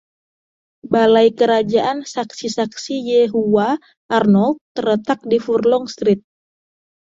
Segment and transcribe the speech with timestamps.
[0.93, 3.67] Balai Kerajaan Saksi-Saksi Yehuwa
[4.17, 6.21] Arnold terletak di Furlong Street.